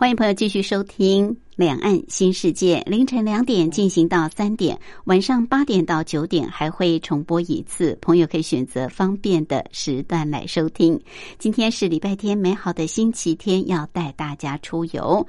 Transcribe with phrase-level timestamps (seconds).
[0.00, 10.98] 欢迎朋友继续收听《两岸新世界》，凌晨两点进行到三点，晚上八点到九点还会重播一次，朋友可以选择方便的时段来收听。
[11.38, 15.26] 今天是礼拜天，美好的星期天，要带大家出游。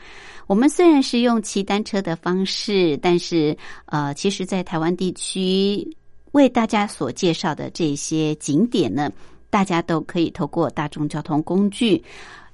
[0.48, 5.86] 我们虽然是用骑单车的方式，但是呃，其实，在台湾地区
[6.32, 9.12] 为大家所介绍的这些景点呢，
[9.50, 12.02] 大家都可以透过大众交通工具。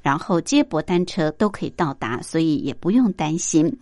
[0.07, 3.77] 然后接驳单车都可以到达，所以也不用担心。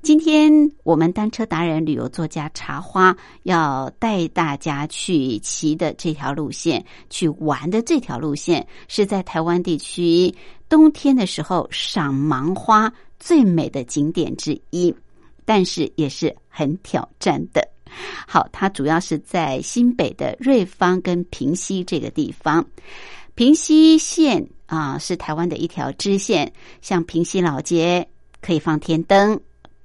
[0.00, 0.50] 今天
[0.82, 10.34] 我们单车达人、旅游作家茶花要带大家去骑的这条路线，去玩的这条路线，是在台湾地区
[10.70, 14.94] 冬天的时候赏芒花最美的景点之一，
[15.44, 17.60] 但是也是很挑战的。
[18.26, 22.64] 好，它主要是在新北的瑞芳跟平溪这个地方，
[23.38, 24.48] 平溪县。
[24.66, 28.06] 啊，是台湾的一条支线，像平溪老街
[28.42, 29.40] 可以放天灯，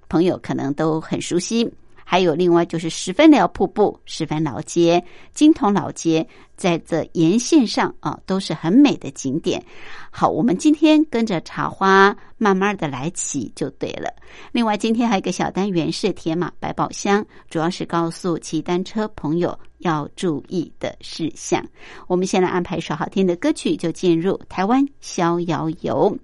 [0.10, 1.72] 朋友可能都很熟悉。
[2.14, 6.24] 还有另外就是十分寮瀑布、十分老街、金铜老街，
[6.56, 9.66] 在这沿线上啊，都是很美的景点。
[10.12, 14.14] 好，我们今天跟着茶花慢慢的来骑就对了。
[14.52, 19.58] 另外，今天还有一个小单元是铁马百宝箱，主要是告诉骑单车朋友。
[19.80, 21.66] 要注意的事项，
[22.06, 26.16] 我们先来安排一首好听的歌曲，就进入台湾逍遥游，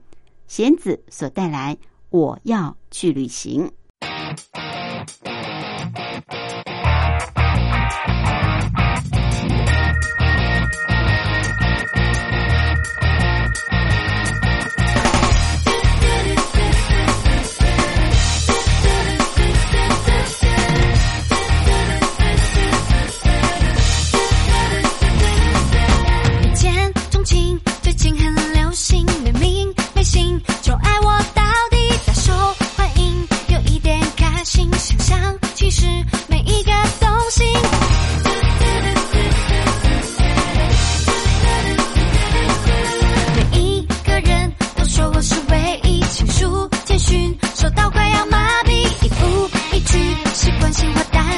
[0.46, 1.76] 贤子所带来
[2.12, 3.68] 《我要去旅行》。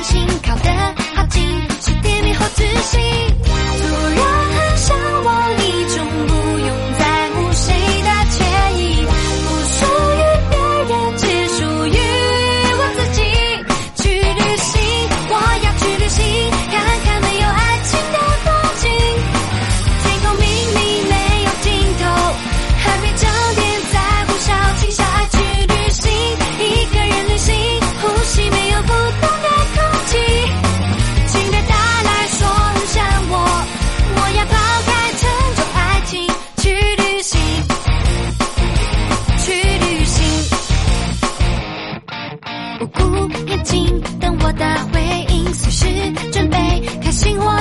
[0.04, 0.72] 心靠得
[1.16, 1.42] 好近，
[1.80, 2.98] 是甜蜜或窒息。
[3.44, 4.41] 突然。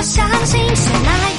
[0.01, 1.30] 我相信，醒来。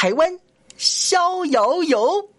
[0.00, 0.40] 台湾
[0.78, 2.30] 逍遥游。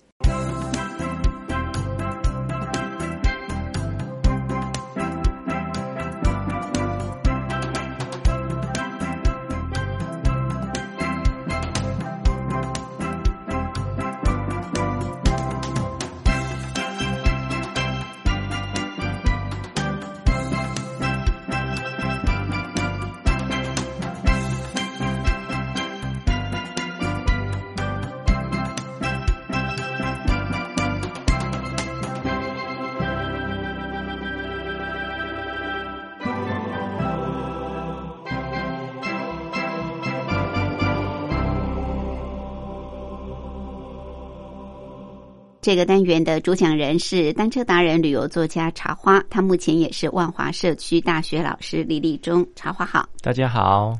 [45.71, 52.45] 这个单元的主讲人是单车达人、旅游作家茶花，他目前也是万华社区大学老师李立忠。
[52.57, 53.97] 茶花好，大家好，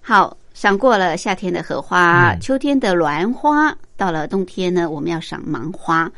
[0.00, 6.10] 好赏过了夏天的荷花，秋天的栾花，到了冬天呢，我们要赏芒花。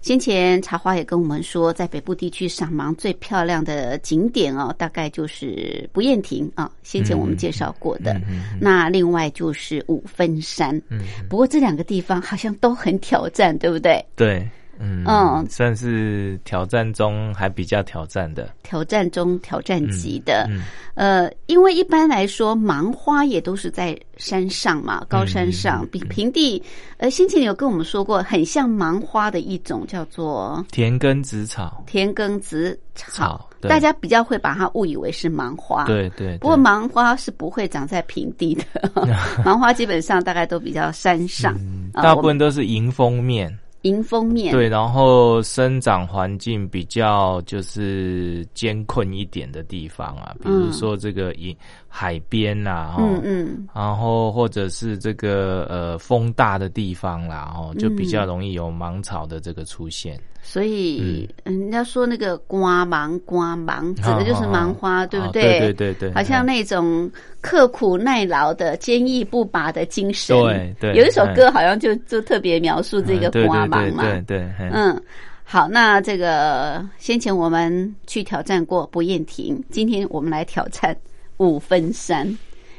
[0.00, 6.70] 先前茶花也跟我们说，在北部地区赏芒最漂亮的景点哦，大概就是不厌亭啊。
[6.82, 8.20] 先前我们介绍过的，
[8.60, 10.80] 那另外就是五分山。
[10.88, 14.04] 嗯，不过这两个地方好像都很挑战，对不对？
[14.16, 14.48] 对。
[14.80, 20.48] 嗯，算是挑战中还比较挑战的，挑战中挑战级的。
[20.94, 26.62] 呃，因为一般来说，芒花也都是在山上嘛，高山上比平地。
[26.96, 31.84] 呃，先前有跟我们说过，很像芒花的一种叫做田根子草。
[31.86, 35.84] 田根子草，大家比较会把它误以为是芒花。
[35.84, 36.36] 对对。
[36.38, 38.64] 不过芒花是不会长在平地的，
[39.44, 41.56] 芒花基本上大概都比较山上，
[41.92, 43.56] 大部分都是迎风面。
[43.82, 44.52] 迎风面。
[44.52, 51.56] 对，然后生长环境比较就是艰困一点的地方啊，比如说这个迎
[51.88, 60.18] 海边呐，嗯嗯，然后或者是这个呃风大的地方啦，哦，就比较容易有芒草的这个出现。
[60.40, 65.58] 所以，人家说那个瓜芒瓜芒，指的就是芒花，对不对？
[65.58, 70.34] 对对对，好像那种刻苦耐劳的、坚毅不拔的精神。
[70.38, 74.02] 对对，有一首歌好像就就特别描述这个瓜芒嘛。
[74.04, 74.98] 对对，嗯，
[75.42, 80.96] 好，那这个先前我们去挑战过不厌亭，今天我们来挑战
[81.38, 82.26] 五分山。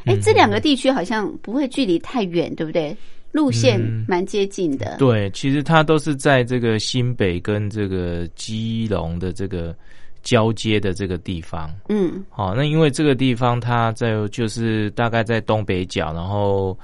[0.05, 2.95] 哎，这两个地区好像不会距离太远，对不对？
[3.31, 9.75] 路线蛮接近的，对，其实它都是在这个新北跟这个基隆的这个
[10.23, 11.73] 交接的这个地方。
[11.89, 16.77] 嗯，好，那因为这个地方它在就是大概在东北角，然后。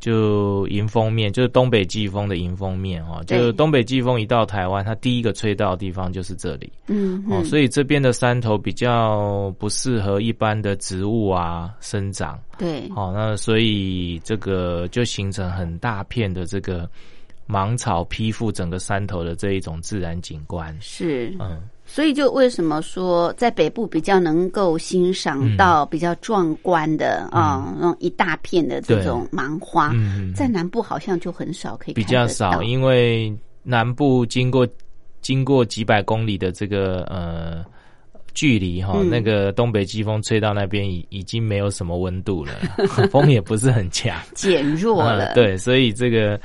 [0.00, 6.72] 就迎风面，就是东北季风的迎风面哈，就东北季风一到台湾，它第一个吹到的地方就是这里。
[6.86, 12.38] 嗯，哦，所以这边的山头比较不适合一般的植物啊生长。
[12.56, 16.88] 对，好，那所以这个就形成很大片的这个
[17.46, 20.76] 芒草披覆整个山头的这一种自然景观。
[20.80, 21.60] 是，嗯。
[21.90, 29.90] 所以，就为什么说在北部比较能够欣赏到比较壮观的啊，那种一大片的这种芒花，
[30.34, 34.68] 在南部好像就很少可以比较少，因为南部经过
[35.22, 37.64] 经过几百公里的这个呃
[38.34, 42.52] 距离哈，那个东北季风吹到那边已已经没有什么温度了，
[43.10, 45.32] 风也不是很强，减弱了。
[45.34, 46.38] 对，所以这个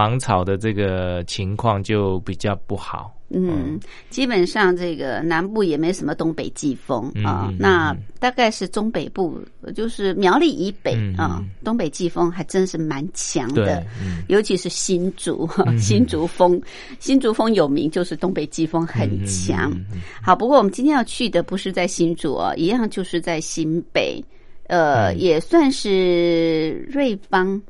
[0.00, 3.14] 芒草的这个情况就比较不好。
[3.28, 3.78] 嗯，
[4.08, 9.38] 基本上这个南部也没什么东北季风啊，那大概是中北部，
[9.74, 13.84] 就是苗栗以北啊，东北季风还真是蛮强的，
[14.28, 15.46] 尤其是新竹，
[15.78, 16.58] 新竹风，
[16.98, 19.70] 新竹风有名，就是东北季风很强。
[20.22, 24.24] 好，不过我们今天要去的不是在新竹哦，一样就是在新北，
[24.66, 27.60] 呃，也算是瑞芳。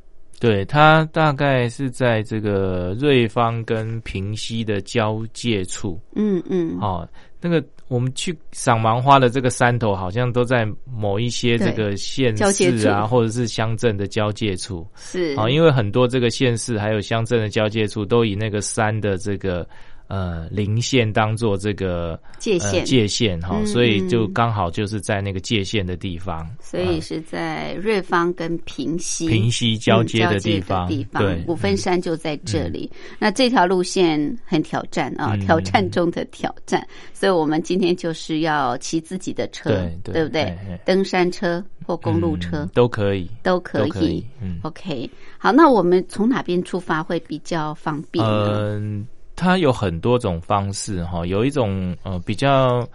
[0.41, 6.01] 对，它大概是在这个瑞芳跟平溪的交界处。
[6.17, 7.07] 嗯嗯，哦，
[7.41, 14.87] 那个我们去赏芒花的这个山头，好像都在某一些这个县市啊，或者是乡镇的交界处。
[14.97, 19.69] 是啊，因为很多这个县市还有乡镇的交界处，都以那个山的这个。
[20.11, 32.91] 呃，零线当做这个界限，界限哈，所以就刚好就是在那个界限的地方，所以是在瑞芳跟平溪平溪交接的地方，地方对，五分山就在这里。
[33.21, 40.59] 那这条路线很挑战啊，挑战中的挑战，所以我们今天就是要骑自己的车，对对不对？
[40.85, 44.27] 登山车或公路车都可以，都可以。
[44.43, 49.07] 嗯，OK，好，那我们从哪边出发会比较方便呢？
[49.41, 52.87] 它有很多种方式哈，有一种呃比较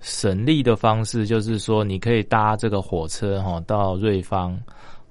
[0.00, 4.58] 省力的方式，就是说你可以搭这个火车哈到瑞芳，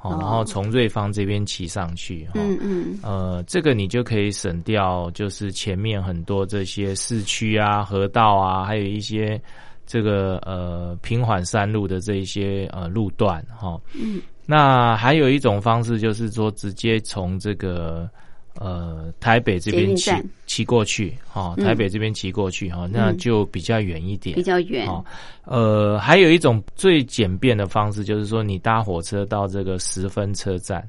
[0.01, 9.39] 哦，然后从瑞芳这边骑上去，嗯嗯，呃，这个你就可以省掉，就是前面很多这些市区啊、河道啊，还有一些
[9.85, 18.09] 这个呃平缓山路的这一些呃路段，哈，嗯，那还有一种方式就是说，直接从这个。
[18.55, 20.11] 呃，台北这边骑
[20.45, 24.87] 骑过去，哈，台北这边骑过去，哈，那就比较远一点，比较远。
[24.87, 25.03] 哦
[25.45, 30.87] 呃，还有一种最简便的方式，就是说你搭火车到这个十分车站，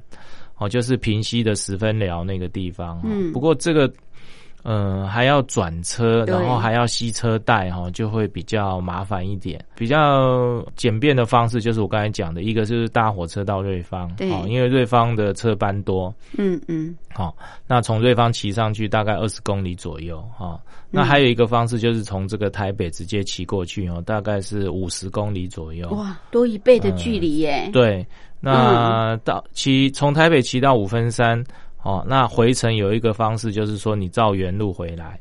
[0.57, 3.01] 哦，就是平西的十分寮那个地方。
[3.03, 3.91] 嗯，不过这个。
[4.63, 9.63] 嗯，还要转车，然后还要吸车带哈，就会比较麻烦一点。
[9.75, 16.13] 比较简便的方式就是我刚才讲的一个，就是搭火车到瑞芳，对，因为瑞芳的车班多。
[16.37, 17.35] 嗯嗯，好，
[17.67, 20.59] 那从瑞芳骑上去大概二十公里左右哈。
[20.91, 25.89] 那还有一个方式就是从这个台北直接骑过去哦，大概是五十公里左右。
[25.91, 27.69] 哇，多一倍的距离耶！
[27.71, 28.05] 对，
[28.39, 31.43] 那到骑从台北骑到五分山。
[31.83, 35.19] 哦，那回程有一个方式，就是说你照原路回来，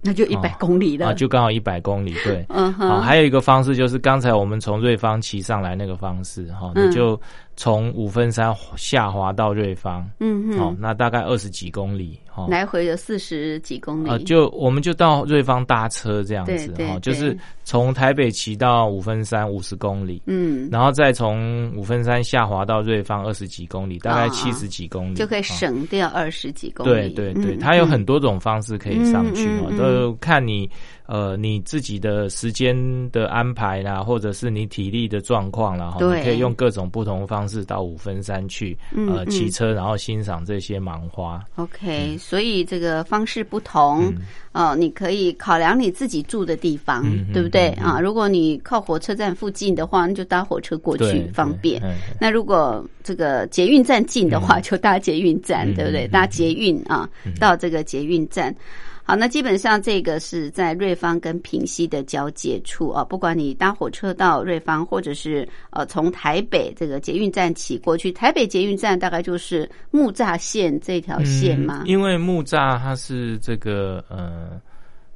[0.00, 2.14] 那就一百公里了，就刚好一百公里。
[2.24, 7.20] 对，嗯，好，还有一个方式就是刚才我们从瑞芳骑上来那个方式，哈，你就。
[7.56, 26.90] 从五分山下滑到瑞芳，嗯嗯，哦，那大概二十几公里，哦，来回有四十几公里，呃，就我们就到瑞芳搭车这样子，哈，就是从台北骑到五分山五十公里，嗯，然后再从五分山下滑到瑞芳二十几公里，大概七十几公里，就可以省掉二十几公里。
[26.90, 30.68] 对对对，它有很多种方式可以上去哦，都看你。
[31.06, 32.74] 呃，你自己的时间
[33.10, 41.44] 的安排啦，或者是你体力的状况啦，哈，你可以用各种不同方式到五分山去，呃，骑车然后欣赏这些芒花。
[41.56, 44.12] OK，所以这个方式不同，
[44.52, 48.00] 哦，你可以考量你自己住的地方，对不对啊？
[48.00, 51.82] 如果你靠火车站附近的话，那就搭火车过去方便。
[52.20, 56.06] 那如果这个捷运站近的话，就搭捷运站，对不对？
[56.08, 57.08] 搭捷运啊，
[57.40, 58.54] 到这个捷运站。
[59.06, 63.04] 好，那基本上这个是在瑞芳跟平西的交界处啊。
[63.04, 71.82] 不管你搭火车到瑞芳，或者是呃从台北这个捷运站起过去，台北捷运站大概就是木栅线这条线吗？
[71.84, 74.58] 因为木栅它是这个呃，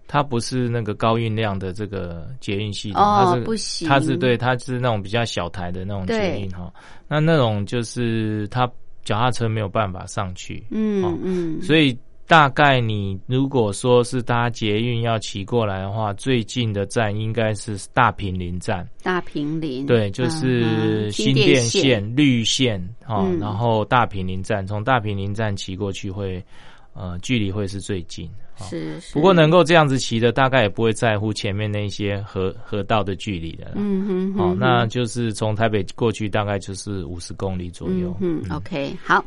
[0.07, 6.71] 它不是那个高运量的这个捷运系统，它是不行，它是对，它是那种比较小台的那种捷运哈。
[7.09, 8.71] 那那种就是它
[9.02, 11.99] 脚踏车没有办法上去，嗯嗯，所以。
[12.28, 18.87] 大概你如果说是搭捷运要骑过来的话，最近的站应该是大平林站。
[19.02, 26.44] 大平林对，就是新店线绿线哦，然后大平林站，从大平林站骑过去会
[26.92, 28.30] 呃距离会是最近。
[28.58, 29.14] 是是。
[29.14, 33.73] 不过能够这样子骑的，大概也不会在乎前面那些河河道的距离的。
[33.76, 34.35] 嗯哼。
[34.35, 38.14] 好，那就是从台北过去大概就是五十公里左右。
[38.20, 39.25] 嗯，OK，好。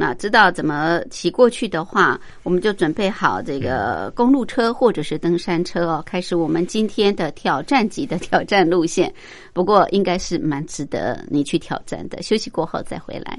[0.00, 9.12] 那知道怎么骑过去的话，我们就准备好这个公路车或者是登山车哦，开始我们今天的挑战级的挑战路线。
[9.52, 12.22] 不过应该是蛮值得你去挑战的。
[12.22, 13.38] 休息过后再回来。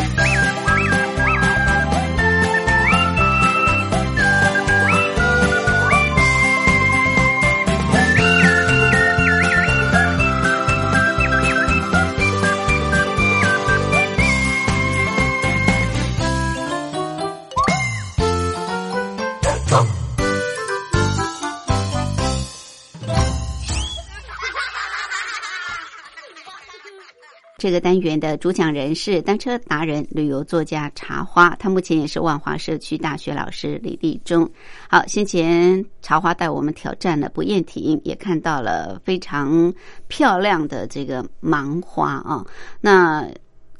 [27.61, 34.49] 这个单元的主讲人是单车达人、旅游作家茶花，他目前也是万华社区大学老师李立忠。
[34.89, 39.71] 好，先前茶花带我们挑战了不厌亭，也看到了非常
[40.07, 42.43] 漂亮的这个芒花啊，
[42.81, 43.29] 那。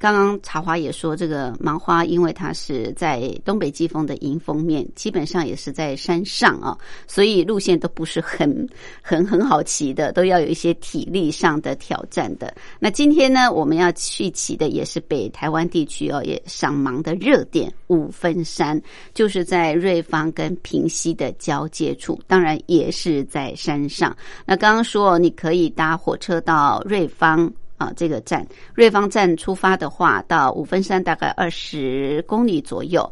[0.02, 8.68] 刚刚茶花也说，这个芒花因为它是在东北季风的迎风面，基本上也是在山上啊，所以路线都不是很
[9.00, 12.52] 很很好骑的，都要有一些体力上的挑战的。
[12.80, 18.82] 那今天呢，我们要去骑的也是北台湾地区哦，也赏芒的热点五分山，
[19.14, 24.18] 就是在瑞芳跟平溪的交界处，当然也是在山上。
[24.48, 27.54] 那刚刚说你可以搭火车到瑞芳。
[27.82, 33.12] 啊，这个站瑞芳站出发的话，到五分山大概二十公里左右，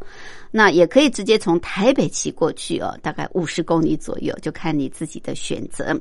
[0.52, 5.98] 那也可以直接从台北骑过去哦，大概五十公里左右，就看你自己的选择。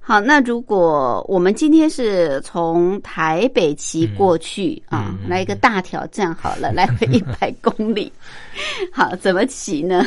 [0.00, 8.10] 好，那如果我们今天是从台北骑过去啊，来一个大挑战好了，来回一百公里，
[8.90, 10.06] 好，怎么骑呢？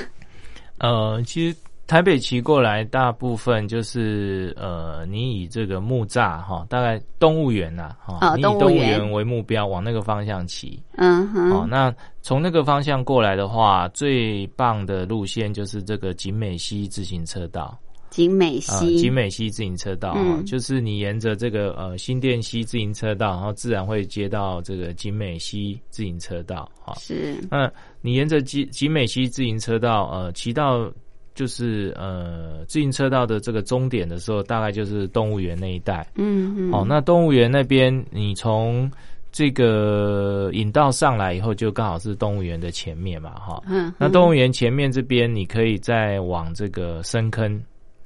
[0.79, 1.56] 呃，其实。
[1.86, 10.82] 台北骑过来，大部分就是呃，你以这个木栅哈，大概动物园呐哈，你以动物园为目标，往那个方向骑。
[10.96, 11.52] 嗯哼。
[11.52, 17.78] 哦，那从那个方向过来的话，最棒的路线就是这个景美溪自行车道。
[18.10, 26.93] 景美溪，景美溪自行车道哈，就是你沿着这个呃新店溪自行车道，然后自然会接到这个景美溪自行车道哈。
[26.98, 27.36] 是。
[27.52, 27.69] 那
[28.02, 30.89] 你沿着景景美溪自行车道呃骑到。
[31.36, 36.08] 就是呃，自行车道的这个终点的时候，大概就是动物园那一带。
[36.15, 36.72] 嗯嗯。
[36.72, 38.91] 哦，那动物园那边，你从
[39.32, 43.63] 这个引道上来以后，就刚好是动物园的前面嘛，哈。
[43.67, 43.91] 嗯。
[43.98, 47.60] 那动物园前面这边，你可以再往这个深坑，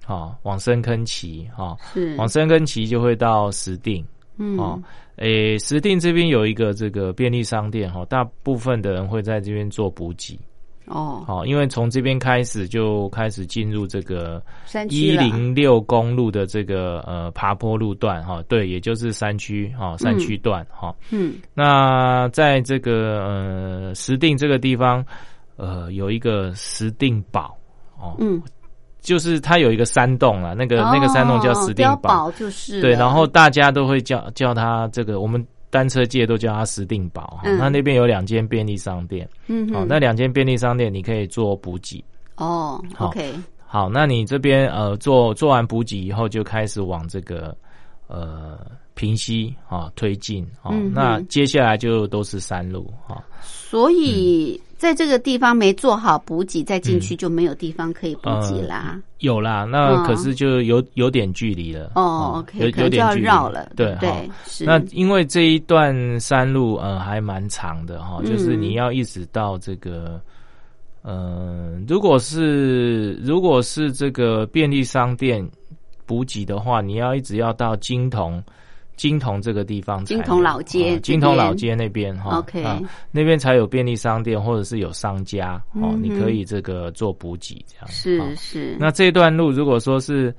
[0.05, 1.75] 哈，往深坑骑，哈。
[1.93, 2.15] 是。
[2.15, 4.05] 往深坑骑就会到石定。
[4.37, 4.57] 嗯。
[4.57, 4.81] 哦，
[5.17, 10.39] 诶，石定这边有一个这个便利商店，哈，大部分的人会在这边做补给。
[10.87, 14.41] 哦，好，因为从这边开始就开始进入这个
[14.89, 20.95] 一零六公路的这个呃爬坡路段哈，对，也就是山区哈，山区段哈。
[21.11, 25.05] 嗯，那在这个呃石定这个地方，
[25.57, 27.55] 呃，有一个石定堡
[27.99, 28.41] 哦，嗯，
[29.01, 35.45] 就是它有一个山洞啊，那个那个山洞叫石定堡，就是对，然后大家都会叫叫它这个我们。
[35.69, 42.03] 单车界都叫它石定堡，那那边有两间便利商店，嗯，好，那两间便利商店你可以做补给。
[42.35, 43.33] 哦，OK，
[43.65, 47.55] 好，那你这边呃做做完补给以后，就开始往这个
[48.07, 48.59] 呃
[48.93, 54.59] 平溪啊推进啊，那接下来就都是山路啊，所以。
[54.77, 58.99] 在这个地方没做好补给，再进去就没有地方可以补给啦。
[59.19, 61.91] 有啦，那可是就有有点距离了。
[61.95, 63.71] 哦，OK，有有点距离了。
[63.75, 64.63] 对对，是。
[64.65, 70.21] 那因为这一段山路呃还蛮长的哈，就是你要一直到这个，
[71.01, 75.43] 呃，如果是如果是这个便利商店
[76.05, 78.43] 补给的话，你要一直要到金铜。
[78.97, 82.63] 金铜这个地方，金铜老街，金铜老街那边哈，OK，
[83.11, 87.87] 那边才有便利商店或者是有商家哦，你可以这个做补给这样。
[87.87, 88.75] 是是。
[88.79, 90.35] 那这段路如果说是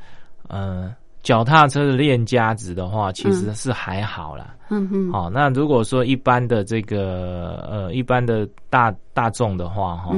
[0.48, 0.92] 呃
[1.22, 4.56] 脚踏车的练家子的话，其实是还好啦。
[4.70, 5.12] 嗯哼。
[5.12, 10.16] 好，那如果说一般的这个呃一般的大大众的话哈，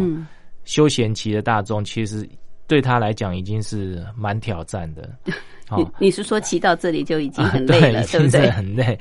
[0.64, 2.26] 休闲骑的大众，其实
[2.66, 5.10] 对他来讲已经是蛮挑战的。
[5.76, 8.50] 你你是说骑到这里就已经很累了，对不对？
[8.50, 8.98] 很累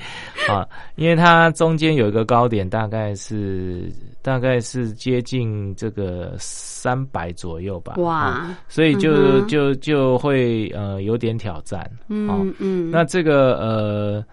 [0.48, 3.90] 啊，因为它中间有一个高点，大概是
[4.22, 7.94] 大概是接近这个三百左右吧。
[7.98, 8.54] 哇！
[8.68, 11.90] 所以就就就会呃有点挑战。
[12.08, 12.90] 嗯嗯。
[12.90, 14.24] 那这个呃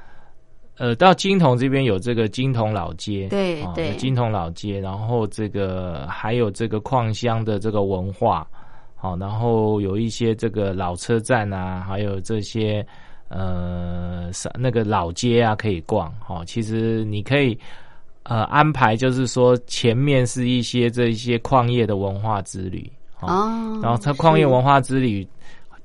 [0.78, 8.48] 呃到金铜这边有这个金铜老街，对对，金铜老街，然后这个还有这个矿乡的这个文化。
[9.00, 12.84] 好，然后有一些这个老车站啊，还有这些
[13.30, 16.44] 呃那个老街啊可以逛哈。
[16.46, 17.56] 其实你可以
[18.24, 25.26] 呃安排，就是说前面是一些这一些矿业的文化之旅哦，然后它矿业文化之旅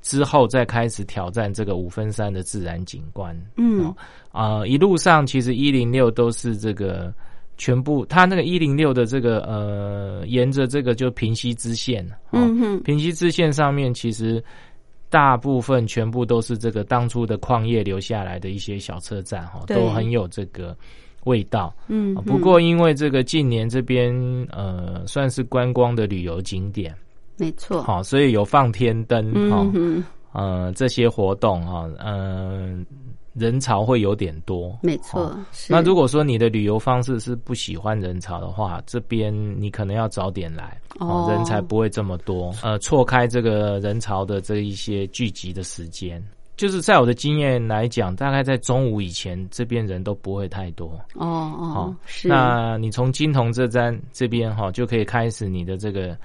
[0.00, 3.38] 之后再开始挑战这个五分山的自然景观。
[3.58, 3.94] 嗯
[4.32, 7.12] 啊，一路上其实一零六都是这个。
[7.58, 14.42] 全部，它那个一零六的这个呃，沿着这个就平溪支线，嗯哼，平溪支线上面其实
[15.08, 20.76] 大部分全部都是这个当初的矿业留下来的一些小车站哈，都很有这个
[21.24, 21.72] 味道。
[21.86, 24.12] 嗯，不过因为这个近年这边
[24.50, 26.92] 呃算是观光的旅游景点，
[27.36, 29.64] 没错，好，所以有放天灯哈，
[30.32, 32.84] 呃这些活动哈，嗯。
[33.34, 35.34] 人潮会有点多，没错。
[35.68, 42.54] 那如果说你的旅游方式是不喜欢人潮的话，这边你可能要早点来，哦，人才不会这么多。
[42.62, 46.22] 呃，错开这个人潮的这一些聚集的时间，
[46.56, 51.00] 就是在我的经验来讲，大概在中午以前，这边人都不会太多。
[51.14, 52.28] 哦哦，是。
[52.28, 56.16] 那你从金铜这站这边哈，就可以开始你的这个。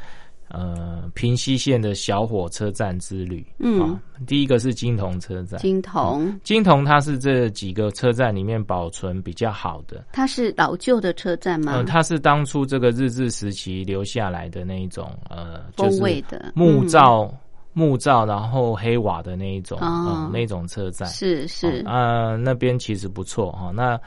[0.50, 11.74] 呃，平西线的小火车站之旅，嗯，第一个是金铜车站，金铜，金铜它是这几个车站里面保存比较好的，它是老旧的车站吗？
[11.74, 16.54] 呃，它是当初这个日治时期留下来的那一种，呃，风味的。
[16.56, 17.30] 木造
[17.74, 24.00] 木造，然后黑瓦的那一种，嗯，那种车站是是啊，那边其实不错哈，那。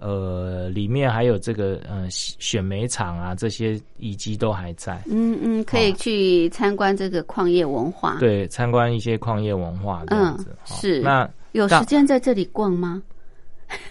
[0.00, 5.02] 呃，里面还有这个呃选煤厂啊，这些遗迹都还在。
[5.10, 8.16] 嗯嗯，可以去参观这个矿业文化。
[8.20, 10.56] 对，参观一些矿业文化这样子。
[10.64, 11.00] 是。
[11.00, 13.02] 那有时间在这里逛吗？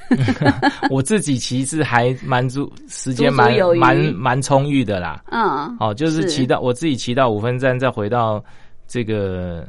[0.89, 5.23] 我自己其实还蛮足，时间蛮蛮蛮充裕的啦。
[5.31, 5.77] 嗯。
[5.79, 8.43] 哦，就是骑到我自己骑到五分站，再回到
[8.87, 9.67] 这个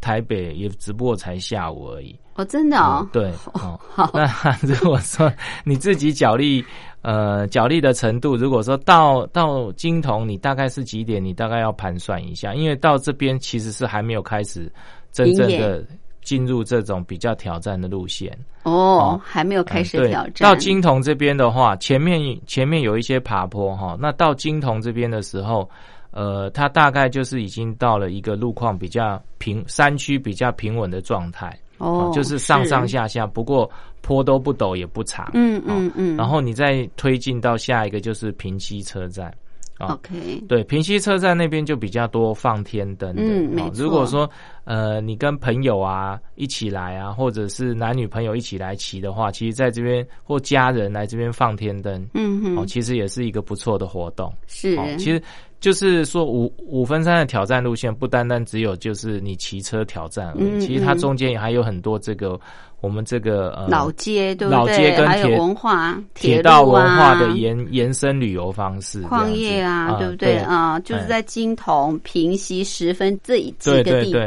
[0.00, 2.18] 台北，也只不过才下午而已。
[2.34, 3.80] 哦，真的哦，对， 好。
[4.14, 4.26] 那
[4.62, 5.32] 如果说
[5.64, 6.64] 你自己脚力，
[7.02, 11.24] 呃，脚力的程度，如果说到到金铜，你大概是几点？
[11.24, 14.70] 你大概要盘算一下，因为到这边其实是还没有开始
[15.10, 15.84] 真正的
[16.22, 18.36] 进入这种比较挑战的路线。
[18.62, 20.48] 哦，还没有开始挑战。
[20.48, 25.68] 到金铜这边的话，前面前面有一些爬坡哈，那到金铜这边的时候，
[26.10, 31.56] 呃，它大概就是已经到了一个路况比较平，山区比较平稳的状态。
[31.78, 35.30] 哦，就是上上下下，不过坡都不陡也不长。
[35.34, 36.16] 嗯嗯嗯。
[36.16, 39.32] 然后你再推进到下一个就是平溪车站。
[39.78, 40.42] OK。
[40.48, 43.22] 对，平溪车站那边就比较多放天灯的。
[43.22, 43.84] 嗯，没错。
[43.84, 44.28] 如果说
[44.68, 54.30] 呃你跟朋友啊一起来啊，或者是男女朋友一起来骑的话，其实在这边或家人来这边放天灯，嗯哼，哦，其实也是一个不错的活动。
[54.46, 55.20] 是，其实。
[55.60, 62.38] 就是说五五分山的挑战路线不单单只有就是你骑车挑战而已，其实它中间也还有很多这个
[62.80, 64.56] 我们这个呃老街对不对？
[64.56, 70.78] 老街跟铁文化铁道文化的延延伸旅游方式，矿业啊对不对啊？
[70.78, 73.82] 就是在金铜、平溪、十分这几个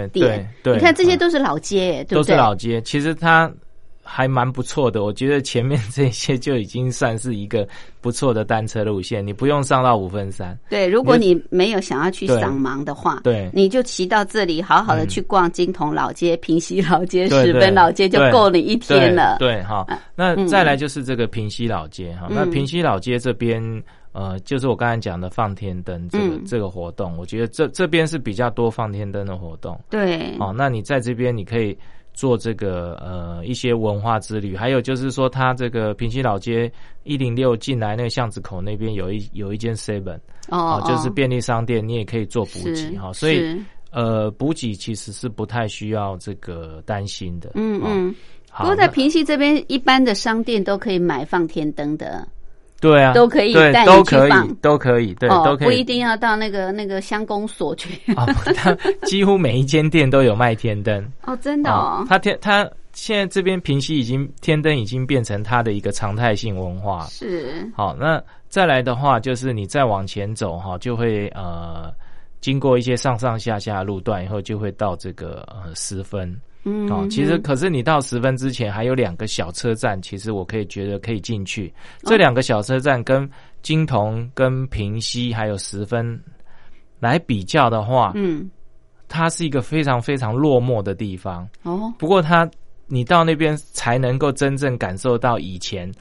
[0.10, 0.31] 地点，
[0.64, 2.16] 你看这些都是老街，对不对？
[2.16, 3.52] 都是老街，其实它。
[4.04, 7.66] 还蛮不错的，我觉得前面这些就已经算是一个
[8.02, 10.58] 不错的单车路线，你不用上到五分山。
[10.70, 19.38] 对，如果你没有想要去赏盲的话，对，你就骑到这里，好好的去逛金铜老街、平溪老街、石分老街，就够你一天了。
[19.40, 23.62] 对，好，那再来就是这个平溪老街哈，那平溪老街这边，
[24.12, 29.80] 呃，就是我刚才讲的放天灯这个这个活动，我觉得这这边是比较多放天灯的活动。
[29.90, 31.78] 对，哦，那你在这边你可以。
[32.14, 36.70] 做这个呃一些文化之旅，还有就是说，它这个平西老街
[37.04, 40.20] 一零六进来那个巷子口那边有一有一间 seven
[40.50, 43.56] 哦，就是便利商店，你也可以做补给哈，所以
[43.92, 47.52] 呃补给其实是不太需要这个担心的。
[47.56, 48.14] 嗯嗯，
[48.58, 52.28] 不过在平溪这边，一般的商店都可以买放天灯的。
[52.82, 58.12] 对啊，都可以带你去放，都可以，对，都可以，不一定要到那个那个乡公所去。
[58.16, 58.26] 啊，
[59.06, 61.08] 几乎每一间店都有卖天灯。
[61.24, 62.04] 哦，真的哦。
[62.10, 67.06] 他天，他现在这边平溪已经天灯已经变成他的一个常态性文化。
[67.06, 67.72] 是。
[67.76, 71.94] 好，那再来的话，就是你再往前走哈，就会呃，
[72.42, 76.36] 经过一些上上下下路段以后，就会到这个呃十分。
[76.64, 81.74] 嗯，哦，其实可是你到十分之前还有两个小车站，其实我可以觉得可以进去。
[82.04, 83.30] 这两个小车站跟
[83.62, 86.22] 金铜、跟平溪还有十分
[87.00, 88.50] 来比较的话，嗯，
[89.08, 91.48] 它是一个非常非常落寞的地方。
[91.64, 92.50] 哦，不过它
[92.88, 95.92] 你到那边才能够真正感受到以前，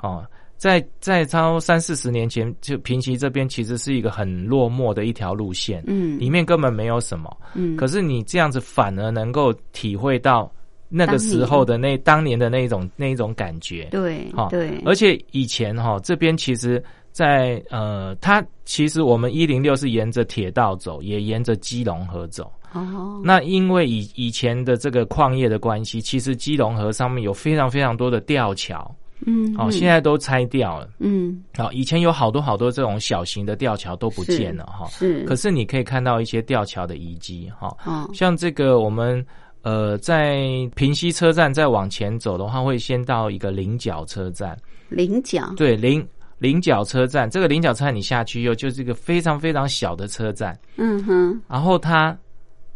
[0.00, 0.26] 哦。
[0.60, 10.52] 在在超三四十年前，就平溪这边其实是一个很落寞的一条路线，嗯，里面根本没有什么，嗯，可是你这样子反而能够体会到
[10.90, 13.88] 那个时候的那当年的那种那一种感觉。
[13.90, 14.78] 对，哈，对。
[14.84, 22.52] 而且以前哈这边其实，在呃，它其实我们一零六是沿着铁道走，也沿着基隆河走。
[22.74, 23.18] 哦。
[23.24, 28.94] 那因为以以前的这个矿业的关系，其实基隆河上面有非常非常多的吊桥。
[29.26, 30.88] 嗯，哦，现在都拆掉了。
[30.98, 34.86] 嗯，好，以前有好多好多这种小型的吊桥都不见了哈。
[34.88, 37.76] 是，可是你可以看到一些吊桥的遗迹哈。
[37.84, 39.24] 哦，像这个我们
[39.62, 40.40] 呃在
[40.74, 44.56] 平西车站再往前走的话，会先到一个菱角车站。
[44.88, 46.06] 菱角对菱
[46.38, 50.58] 菱角车站，这个菱角车站你下去又就是一个非常非常小的车站。
[50.76, 52.16] 嗯哼，然后它。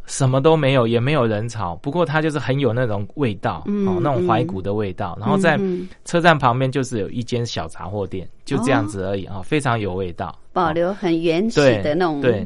[0.07, 5.17] 什么都没有，也没有人潮，不过它就是很有那种味道，哦，那种怀古的味道。
[5.19, 5.59] 然后在
[6.05, 12.45] 车站旁边就是有一间小杂货店，就这样子而已啊，非常有味道，保留很原始的那种， 对，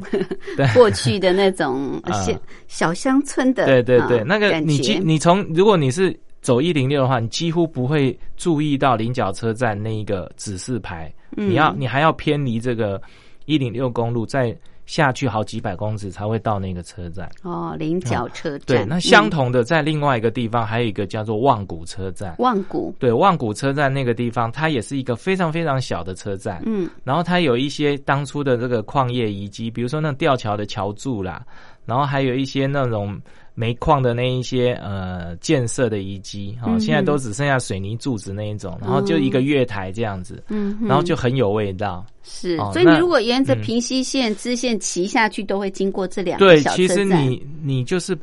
[0.73, 2.33] 过去的那种 小
[2.67, 13.01] 小乡村的，对对对，那个你你从如果你是走一零六的话，你几乎不会注意到菱角车站那一个指示牌，你要你还要偏离这个
[13.45, 14.55] 一零六公路在。
[14.89, 18.65] 下去好几百公尺才会到那个车站哦，菱角车站。
[18.65, 22.33] 对，那相同的在另外一个地方还有一个叫做望谷车站。
[22.39, 26.63] 望谷对，望谷车站那个地方，它也是一个非常非常小的车站。
[26.65, 31.45] 嗯，然后它有一些当初的这个矿业遗迹，比如说那吊桥的桥柱啦，
[31.85, 33.21] 然后还有一些那种。
[33.59, 42.05] 煤矿的那一些呃建设的遗迹，哦，现在都只剩下水泥柱子那一种，然后就一个月台这样子，嗯，然后就很有味道。
[42.23, 48.17] 是，所以你如果沿着平西线支线骑下去，都会经过这两个对，其实你你就是，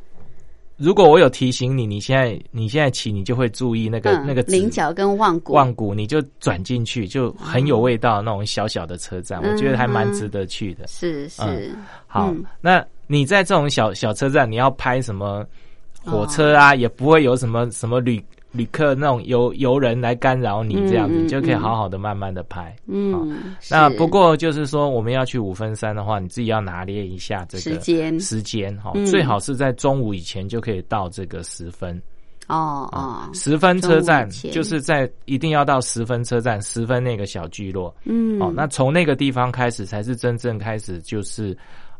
[0.78, 10.86] 如果我有提醒你，你现在你现在骑，你就会注意那个那个菱角跟望谷望谷，你就转进去，就很有味道那种小小的车站，我觉得还蛮值得去的。
[10.86, 12.82] 是是，好，那。
[13.06, 15.44] 你在这种小小车站，你要拍什么
[16.04, 22.74] 火车啊，也不会有什么什么旅旅客那种游游人来干扰你，这样子你就可以好好的慢慢的拍。
[22.86, 32.00] 嗯，那不过就是说，我们要去五分山的话，你自己要拿捏一下这个时间时间哈，最好是在中午以前就可以到这个十分。
[32.48, 37.94] 哦哦，十分车站就是在一定要到十分车站，十分那个小聚落。
[38.04, 41.56] 嗯，哦，那从那个地方开始才是真正开始就是。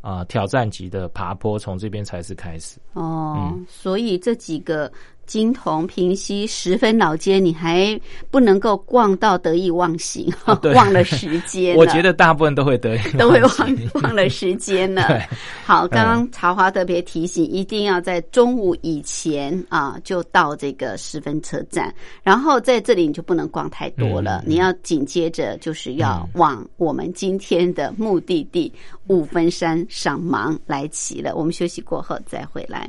[0.07, 4.93] 啊，挑战级的爬坡从这边才是开始哦，所以这几个。
[5.27, 7.99] 金铜平西十分老街，你还
[8.31, 10.33] 不能够逛到得意忘形，
[10.75, 11.77] 忘了时间。
[11.77, 15.21] 我觉得大部分都会得意，都会忘忘了时间了。
[15.67, 28.73] 好，刚刚茶花特别提醒，一定要在中午以前啊，就到这个十分车站，然后在这里你就不能逛太多了，你要紧接着就是要往我们今天的目的地
[29.09, 31.35] 五分山上忙来骑了。
[31.35, 32.89] 我们休息过后再回来。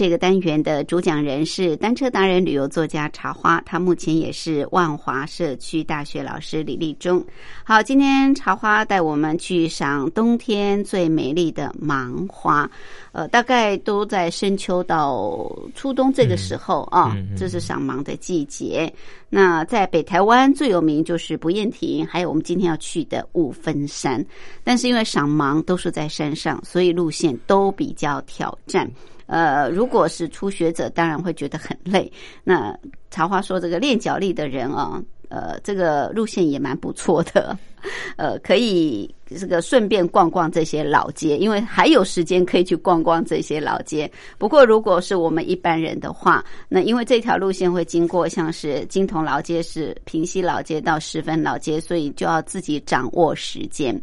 [0.00, 7.22] 这个单元的主讲人是单车达人、旅游作家茶花，他目前也是万华社区大学老师李立忠。
[7.62, 12.66] 好，今天茶花带我们去赏冬天最美丽的芒花，
[13.12, 18.90] 呃，大概都在深秋到初冬这个时候啊，这是赏芒的季节。
[19.28, 24.24] 那在北台湾最有名就是不厌亭，还有我们今天要去的五分山，
[24.64, 28.90] 但是因为赏芒都是在山上，所以路线都比较挑战。
[29.30, 32.10] 呃，如果是初学者，当然会觉得很累。
[32.42, 32.76] 那
[33.12, 37.56] 茶花说，这个练脚力的人啊，呃，这个路线也蛮不错的，
[38.18, 44.10] 呃，可以这个顺便逛逛这些老街，因为还有时间可以去逛逛这些老街。
[44.36, 53.96] 不过，如果是我们一般人的话，那因为这条路线会经过像是金铜老街、是平西老街到十分老街，所以就要自己掌握时间。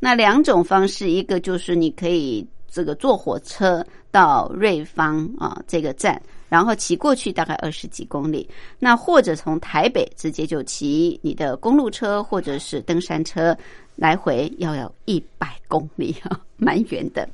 [0.00, 2.44] 那两种方式，一个就是你可以。
[2.72, 8.48] 这个坐火车到瑞芳啊这个站，然后骑过去大概二十几公里。
[8.78, 13.54] 那或者从台北直接就骑你的公路车或者是登山车
[13.94, 17.28] 来回，要有一百公里啊， 蛮远的。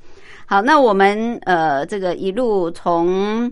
[0.45, 3.51] 好，那我们呃这个一路从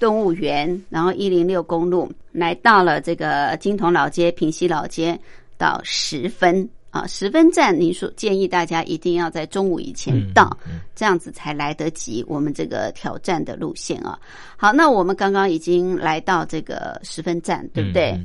[0.00, 5.18] 动物园，然后一零六公路来到了这个金铜老街、平西老街
[5.58, 6.66] 到十分。
[6.90, 10.56] 啊，十分站，您说建议大家一定要在中午以前到，
[10.94, 14.18] 这样子才来得及我们这个挑战的路线啊。
[14.56, 18.18] 好，那我们刚刚已经来到这个十分站，对不对？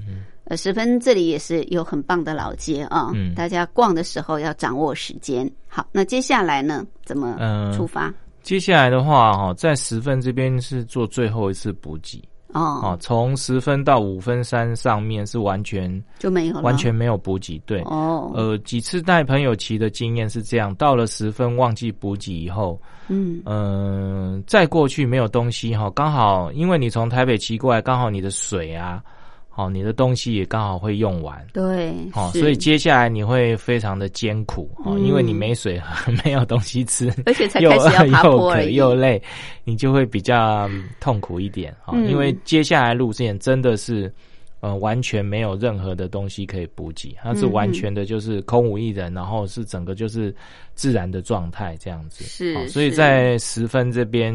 [0.46, 5.50] 呃，十分这里也是有很棒的老街啊，大家逛的时候要掌握时间。
[5.68, 7.38] 好，那接下来呢，怎么
[7.76, 8.14] 出发？
[8.42, 12.22] 接下来的话，哈，在十分这边是做最后一次补给。
[12.54, 17.58] 哦，从十分到五分山上面是完全就没有，完全没有补给。
[17.66, 29.04] 对，哦，呃，几次带朋友骑的经验是这样，到了十分忘记补给以后，嗯嗯，再过去没有东西哈，刚好因为你从台北骑过来，刚好你的水啊。
[29.56, 39.22] 好，你的东西也刚好会用完，对，哦，所以接下来你会非常的艰苦，哦，因为你没水喝， 没有东西吃，而且才开始要又渴又累，
[39.64, 40.68] 你就会比较
[41.00, 44.12] 痛苦一点，哈，因为接下来路线真的是，
[44.60, 50.36] 呃，完全没有任何的东西可以补给，它是完全的就是空无一人，然后是整个就是
[50.74, 54.34] 自然的状态这样子，是，所以在十分这边。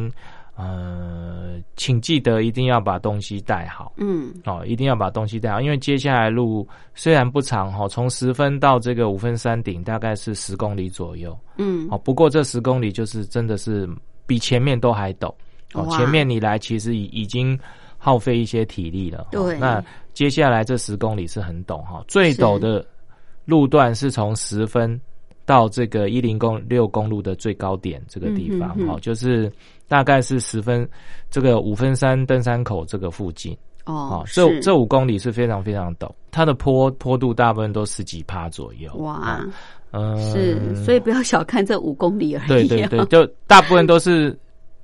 [0.58, 3.92] 呃，请记得一定要把东西带好。
[3.96, 11.38] 嗯，哦，一定要把东西带好，因为接下来路虽然不长哈，从十分到这个五分山顶大概是十公里左右。
[11.58, 13.88] 嗯，哦，不过这十公里就是真的是
[14.26, 15.32] 比前面都还陡。
[15.74, 17.56] 哦，前面你来其实已已经
[17.96, 19.28] 耗费一些体力了。
[19.30, 19.80] 对，那
[20.14, 22.84] 接下来这十公里是很陡哈，最陡的
[23.44, 25.00] 路段是从十分
[25.48, 29.50] 到这个一零公六公路的最高点这个地方哦，就是。
[29.90, 30.86] 大概是十分，
[31.30, 38.92] 这个五分山登山口这个附近哦，这这五公里是非常非常陡，它的坡坡度大部分都十几趴左右。
[38.96, 39.42] 哇，
[39.92, 42.68] 嗯，是，所以不要小看这五公里而已。
[42.68, 44.38] 对对对，就大部分都是。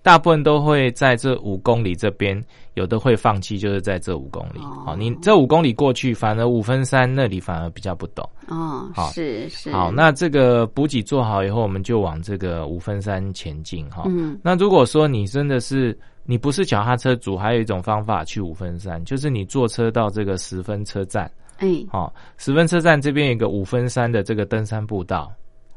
[0.04, 2.38] 大部分都会在这五公里这边，
[2.74, 4.60] 有的会放弃，就是在这五公里。
[4.84, 8.22] 好，你这五公里过去，反而五分山那里反而比较不陡。
[8.48, 9.72] 哦，好，是是。
[9.72, 13.88] 好，那这个补给做好以后，我们就往这个五分山前进。
[13.88, 14.38] 哈，嗯。
[14.42, 21.30] 那如果说你真的是你不是脚踏车主，还有一种方法去五分山，就是你坐车到这个十分车站。
[21.56, 25.32] 哎，好，十分车站这边有一个五分山的这个登山步道。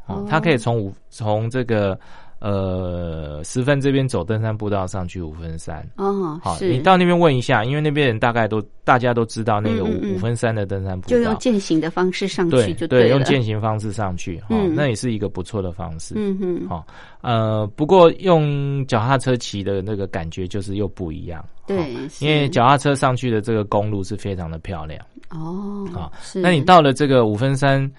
[0.05, 1.97] 哦，它可以从五从这个。
[2.39, 5.83] 呃，十分这边走登山步道上去五分山。
[5.95, 16.85] 哦，好，你到那边问一下，因为那边人大概都大家都知道那个五五分山的登山步道，就用践行的方式上去就对，用践行方式上去，哈，那也是一个不错的方式，嗯嗯，好，
[17.21, 25.03] 呃，不过用脚踏车骑的那个感觉就是又不一样，对，因为脚踏车上去的这个公路是非常的漂亮。
[25.31, 27.91] 哦，好，那你到了这个五分山。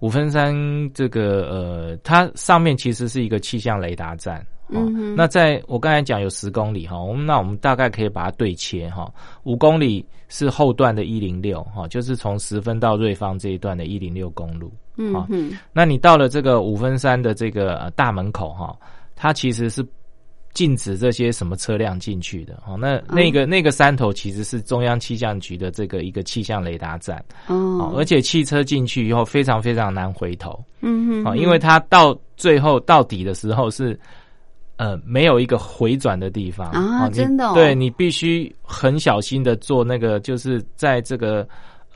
[0.00, 0.54] 五分山
[0.92, 4.44] 这个呃，它上面其实是一个气象雷达站。
[4.68, 9.08] 嗯，那在我刚才讲有十公里哈，我们那我们大概可以把它对切哈。
[9.44, 14.72] 五公里是后段的一零六哈，就是从十分到瑞芳这一段的一零六公路。
[14.96, 18.76] 嗯嗯，那你到了这个五分山的这个大门口哈，
[19.14, 19.86] 它其实是
[20.56, 22.54] 禁止这些什么车辆进去的。
[22.66, 22.78] 哦。
[22.80, 27.22] 那那个那个山头其实是中央气象局的这个一个气象雷达站。
[27.46, 33.98] 哦，而且汽车进去以后非常非常难回头，嗯哼，因为它到最后到底的时候是
[34.76, 36.70] 呃没有一个回转的地方。
[36.70, 41.46] 啊，真的，对你必须很小心的做那个，就是在这个。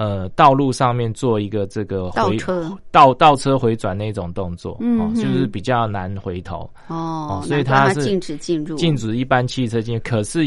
[0.01, 10.01] 呃，道路上面做一个这个倒车倒倒车回转那种动作，嗯，就是比较难回头哦，所以它是禁止进入，禁止一般汽车进。
[10.01, 10.41] 可是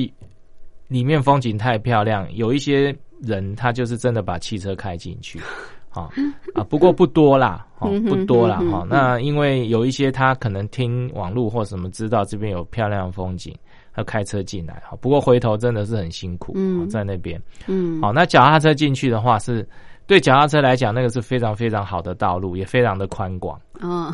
[0.87, 5.39] 里面风景太漂亮，有一些人他就是真的把汽车开进去，
[5.87, 6.09] 好
[6.55, 8.83] 啊，不过不多啦，哦，不多啦，哈。
[8.89, 13.55] 那因为有一些他可能听网络或什么知道这边有漂亮风景。
[13.95, 19.67] 要开车进来哈，不过回头真的是很辛苦，嗯，在那边，嗯，好，那脚踏车进去的话，是
[20.05, 24.13] 对脚踏车来讲，那个是非常非常好的道路，也非常的宽广，哦，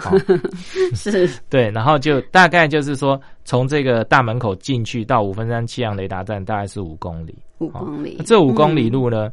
[0.94, 9.32] 是， 对，然后就大概就是说，从这个大门口进去到五分山气象雷达站，大概是五公里，五公里，这五公里路呢，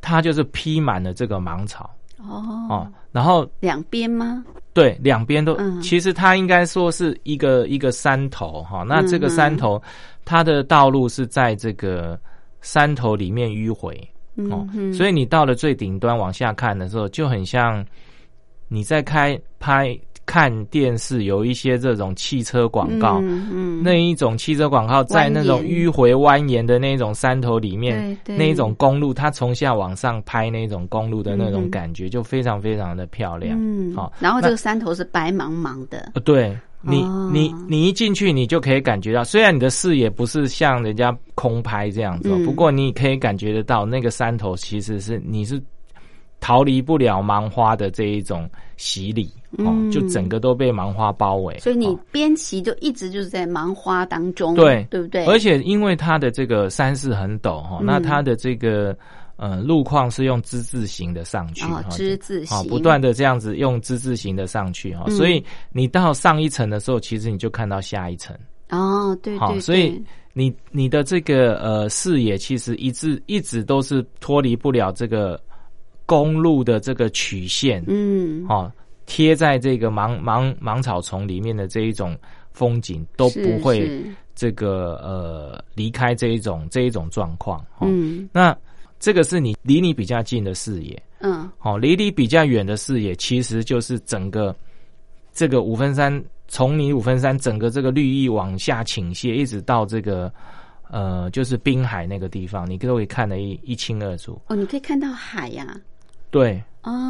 [0.00, 1.88] 它就是披满了这个芒草，
[2.28, 4.44] 哦，然后两边吗？
[4.72, 8.84] 对，两边都，其实它应该说是一个一个山头哈。
[8.86, 9.80] 那这个山头，
[10.24, 12.18] 它的道路是在这个
[12.60, 13.96] 山头里面迂回
[14.50, 17.84] 哦，所以你到了最顶端往下看的时候，就很像
[18.68, 19.98] 你在开拍。
[20.26, 23.20] 看电视有一些这种汽车广告，
[23.82, 33.58] 那一种汽车广告在那种迂回蜿蜒的那种山头里面，那一种公路，它从下往上拍那种公路的那种感觉，就非常非常的漂亮。
[33.60, 36.12] 嗯，好，然后这个山头是白茫茫的。
[36.24, 37.02] 对你，
[37.32, 45.60] 你你一进去，你就可以感觉到，虽然你的视野不是像人家空拍这样子，不过你可以感觉得到，那个山头其实是你是。
[46.40, 51.58] 逃离不了芒花的这一种洗礼，哦，就整个都被芒花包围。
[51.58, 55.26] 所以你边骑就一直就是在芒花当中，对对不对？
[55.26, 58.96] 而且因为它的这个山势很陡哈，那它的这个
[59.36, 68.34] 呃路况是用之字形的上去，之字形，不断的这样子用之字形的上去哈，所以你到上一层的时候，其实你就看到下一层
[68.70, 75.38] 哦，对对，所以你你的这个呃视野其实一直一直都是脱离不了这个。
[76.10, 78.68] 公路的这个曲线，嗯，哦，
[79.06, 82.18] 贴在这个芒芒芒草丛里面的这一种
[82.52, 84.04] 风景都不会
[84.34, 88.56] 这个呃离开这一种这一种状况，嗯，那
[88.98, 94.52] 这个是你离你比较近的视野，嗯，好，离你比较远的视野其实就是整个
[95.32, 100.32] 这个五分山，从你五分山整个这个绿意往下倾泻，一直到这个
[100.90, 104.42] 呃就是滨海那个地方，你都可以看得一一清二楚。
[104.48, 105.80] 哦，你可以看到海呀。
[106.30, 106.62] 对，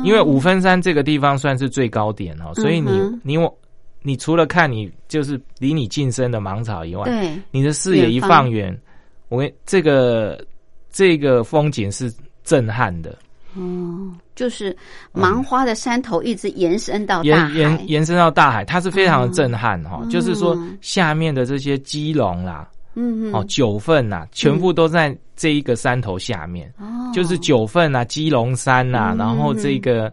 [0.04, 2.90] 因为五分山这个地方算是最高点哦，所以你
[3.22, 3.54] 你我
[4.02, 8.76] 你除了看你就是离你近身的芒草以外，对，你的视野一放远，
[9.28, 10.42] 我跟这个
[10.90, 12.12] 这个风景是
[12.42, 13.16] 震撼的。
[13.54, 14.76] 哦，就是
[15.12, 22.68] 芒花的山头一直延伸到延延延伸到大海，它是非常的震撼哈，就是说下面的这些基隆啦。
[22.94, 30.12] 嗯，哦，九份呐，全部都在这一个山头下面，哦，就是九份呐，基隆山呐，然后这个。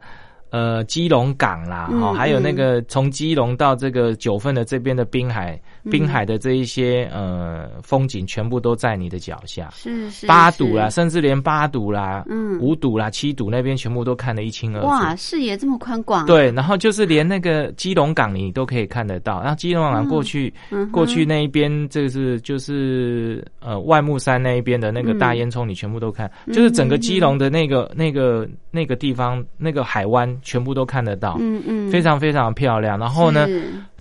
[0.50, 9.70] 呃，基隆港啦，哈，还有那个从基隆到这个九份的这边的滨海，滨海的这一些呃风景，全部都在你的脚下。
[9.74, 10.28] 是是。
[10.28, 14.88] 八堵啦，甚至连八堵啦，嗯，五堵啦，七堵那边全部都看得一清二楚。
[14.88, 16.26] 哇，视野这么宽广。
[16.26, 19.40] 对，然后就是连那个基隆港你都可以看得到。
[19.42, 20.54] 然后基隆港过去，
[20.92, 30.28] 过去那一边，这个是就是呃外木山那一边的那个大烟囱，你全部都看，就是整个基隆的那个那个那个地方那个海湾。
[30.42, 32.98] 全部都看得到，嗯嗯，非常非常漂亮。
[32.98, 33.48] 然后呢，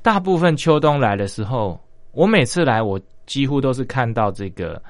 [0.07, 1.77] 大部分秋冬来的时候，
[2.13, 2.97] 我每次来，我
[3.27, 4.81] 几乎都是看到这个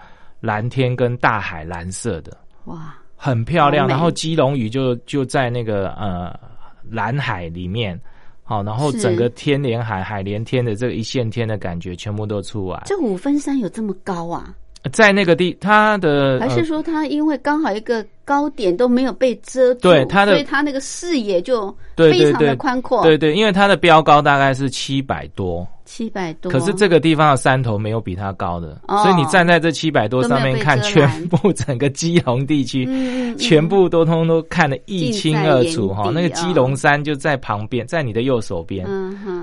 [0.40, 2.36] 蓝天跟大海蓝色的，
[2.66, 3.88] 哇，很漂亮。
[3.88, 6.38] 然后基隆屿就就在那个呃
[6.90, 7.98] 蓝海里面，
[8.42, 12.82] 好，然后整个天连海，海连天的这个一线天的感觉全部都出来。
[12.84, 14.54] 这五分山有这么高啊？
[14.92, 23.02] 在那个地，它的还是说它因为刚好一个高点都没有被遮住，对它的，所以它那个视野就非常的宽阔。
[23.02, 26.50] 对对，因为它的标高大概是七百多，七百多。
[26.50, 32.86] 可是这个地方的山头没有比它高的，所以你站在这七百多上面看，全部整个基隆地区，
[33.36, 36.10] 全部都通都看得一清二楚哈。
[36.12, 38.86] 那个基隆山就在旁边，在你的右手边，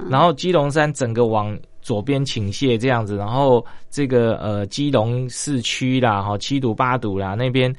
[0.10, 1.58] 然后基隆山整个往。
[1.84, 7.76] 左边倾泻这样子，然后这个呃基隆市区啦，哈七堵八堵啦那边，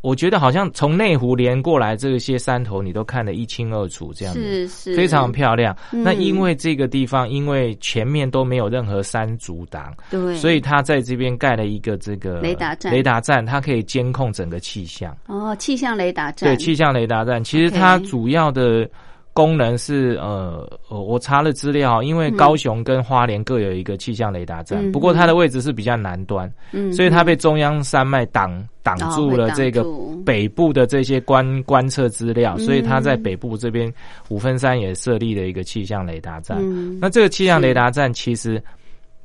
[0.00, 4.40] 我觉得好像从内湖连过来这些山头，你都看得一清二楚，这样子。
[4.40, 4.96] 是是。
[4.96, 5.76] 非常漂亮。
[5.90, 15.14] 那因为这个地方，因为前面都没有任何山阻挡，对，所以他在这边盖了一个这个雷达站，雷达站它可以监控整个气象。
[15.26, 18.88] 哦，气象雷达站，对，气象雷达站，其实它主要的。
[19.32, 29.84] 功能是呃，我查了资料，因为高雄跟花莲各有一个气象雷达站，不过它的位置是比较南端，嗯所以它被中央山脉挡挡住了这个
[30.26, 33.92] 北部的这些观观测资料，所以它在北部这边
[34.28, 36.58] 五分山也设立了一个气象雷达站。
[37.00, 38.60] 那这个气象雷达站其实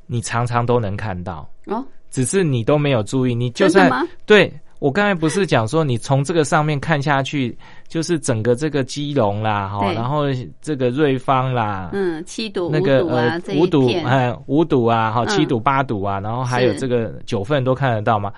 [0.06, 3.90] 你常常都能看到哦，只是你都没有注意，你就算
[4.26, 4.52] 对。
[4.84, 7.56] 我刚才不是讲说，你从这个上面看下去，
[7.88, 10.24] 就是整个这个基隆啦，哈，然后
[10.60, 18.30] 这个瑞芳啦，嗯，七堵那个呃五堵哎五堵啊，哈七堵八堵啊，然后还有这个九份都看得到嘛。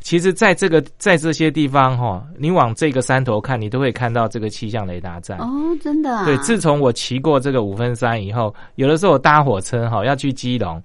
[0.00, 5.46] 其实，在这个在这些地方哈，你往这个山头看，你都会看到这个气象雷达站哦，
[5.80, 6.24] 真的。
[6.24, 10.82] 对，自从我骑过这个五分山以后，有的时候我搭火车哈要去基隆。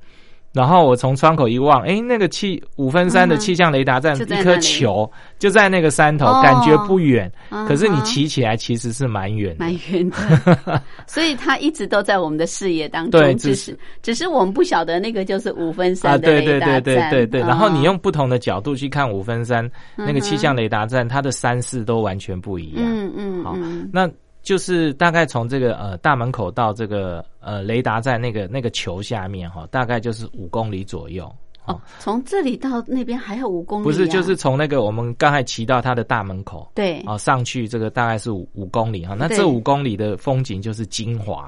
[0.51, 7.31] 然后我从窗口一望，哎，那个气五分山的气象雷达站一颗球就在那个山头，感觉不远，
[7.67, 10.81] 可是你骑起来其实是蛮远，蛮远的。
[11.05, 16.81] 所以它一直都在我们的视野当中，只是只是我们不晓得那个就是五分山的雷达站。
[16.81, 17.41] 对对对对对对。
[17.41, 22.83] 然后你用不同的角度去看五分山那个气象雷达站，它的山势都完全不一样。
[22.83, 23.43] 嗯嗯。
[23.43, 23.55] 好，
[23.93, 24.09] 那。
[24.49, 31.31] 就是大概从这个呃大门口到这个呃雷达站那个那个球下面哈，大概就是五公里左右。
[31.65, 33.83] 哦，从这里到那边还有五公里？
[33.83, 39.13] 不是，就是从那个我们刚才骑到它的大门口，对，啊上去这个大概是五五公里哈。
[39.15, 41.47] 那这五公里的风景就是精华，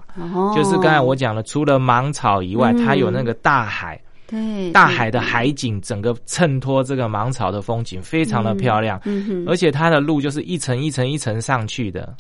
[0.56, 4.00] 就是刚才我讲了，除了芒草以外，它有那个大海。
[4.32, 9.00] 对，大海的海景整个衬托这个芒草的风景，非常的漂亮。
[9.06, 12.16] 嗯哼，而且它的路就是一层一层一层上去的，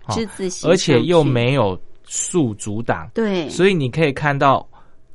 [0.66, 3.09] 而且又没有树阻挡。
[3.14, 4.68] 对，所以你可以看到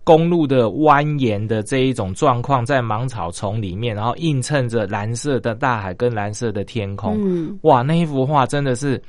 [0.02, 7.16] 公路的蜿蜒的这一种状况，在芒草丛里面，然后映衬着蓝色的大海跟蓝色的天空。
[7.20, 9.00] 嗯，哇，那一幅画真的是。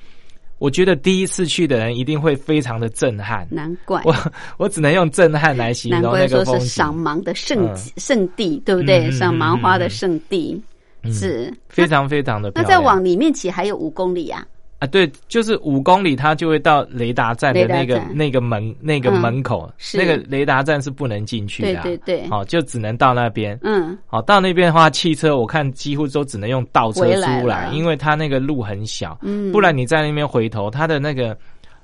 [0.59, 3.47] 我觉得第一次去的人一定会非常的震撼。
[3.51, 4.15] 难怪我
[4.57, 6.67] 我只能用震撼来形容那个风景。
[6.67, 9.09] 赏芒的圣圣地，对不对？
[9.11, 10.59] 赏芒花的圣地
[11.13, 12.51] 是非常非常的。
[12.55, 14.45] 那再往里面骑还有五公里啊。
[14.79, 23.57] 啊，对，就是五公里，它就会到雷达站的那个那个门那个门口，那个雷达站是不能进去的，对对对，好，就只能到那边。
[23.63, 31.35] 嗯，好，到那边的话，汽车我看几乎都只能用倒车出来，因为它那个路很小，嗯，不然你在那边回头，它的那个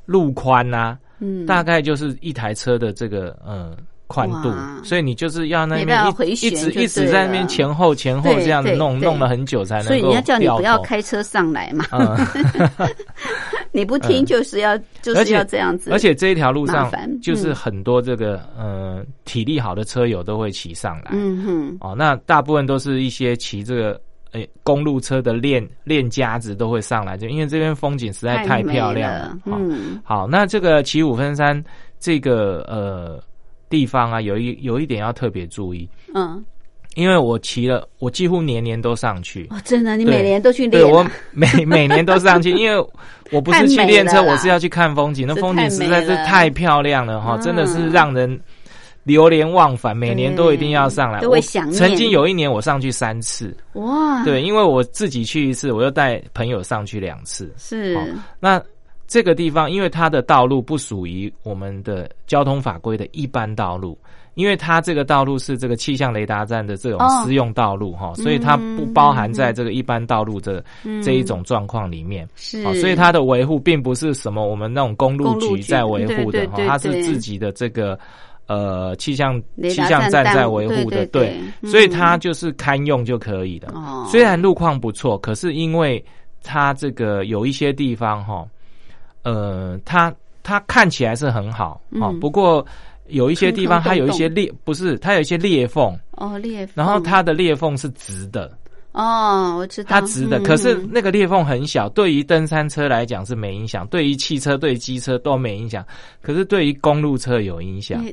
[0.05, 3.75] 路宽呐，嗯，大概就是一台车的这个嗯。
[4.13, 4.53] 宽度，
[4.83, 5.97] 所以你就是要那边
[6.27, 9.87] 一一直一直在那边前后前后这样弄弄了很久才能够。
[9.87, 11.83] 所以人家叫你不要开车上来嘛，
[13.73, 15.91] 你不听就是要就是要这样子。
[15.91, 16.91] 而且这一条路上
[17.23, 21.09] 就是很多这个呃体力好的车友都会骑上来。
[21.13, 23.99] 嗯哼，哦，那大部分都是一些骑这个
[24.33, 29.35] 诶公路车的练练家子都会上来，就因为这边风景实在太漂亮了。
[29.45, 31.63] 嗯，好，那这个骑五分山
[31.99, 33.19] 这个呃。
[33.73, 36.45] 地方啊，有一有一点要特别注意，嗯，
[36.93, 39.47] 因为我骑了，我几乎年年都上去。
[39.49, 40.87] 哦，真的，你每年都去练？
[40.87, 42.87] 我每每年都上去， 因为
[43.31, 45.25] 我不是去练车，我是要去看风景。
[45.27, 48.39] 那风景实在是太漂亮了哈，真的是让人
[49.05, 49.97] 流连忘返。
[49.97, 51.73] 每年都一定要上来，都会想念。
[51.73, 57.97] 曾经有一年我上去三次，哇，对，因为我自己去一次，我又带朋友上去两次，是
[58.39, 58.61] 那。
[59.13, 63.95] 这个地方，因为它的道路不属于我们的交通法规的一般道路，
[64.33, 70.65] 因为它这个道路是这个气象雷达站的这种私用道路哈，所以它不包含在这个一般道路的
[71.03, 72.27] 这一种状况里面。
[72.33, 77.95] 是，所以它的维护并不是什么我们那种公路局在维护的哈，它是自己的这个
[78.47, 83.71] 呃气象气象站在维护的，对，所以它就是堪用就可以的。
[84.09, 86.03] 虽然路况不错，可是因为
[86.41, 88.43] 它这个有一些地方哈。
[89.23, 90.13] 呃，它
[90.43, 92.65] 它看起来是很好啊，不过
[93.07, 95.97] 有一些地方它有一些裂，不是它有一些裂缝。
[96.11, 98.51] 哦裂，然后它的裂缝是直的。
[98.91, 99.89] 哦，我知道。
[99.89, 105.83] 它直的，可是那个裂缝很小，对于登山车来讲是没影响，对于汽车、对机车都没影响，
[106.21, 108.05] 可是对于公路车有影响，